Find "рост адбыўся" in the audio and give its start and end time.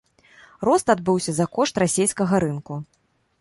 0.67-1.35